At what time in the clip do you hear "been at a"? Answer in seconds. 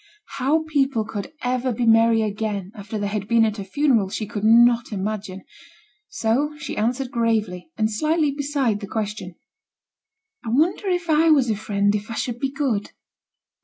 3.27-3.63